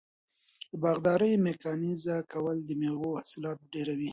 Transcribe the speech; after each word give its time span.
د 0.71 0.73
باغدارۍ 0.81 1.33
میکانیزه 1.47 2.15
کول 2.31 2.57
د 2.63 2.69
میوو 2.79 3.17
حاصلات 3.19 3.59
ډیروي. 3.73 4.09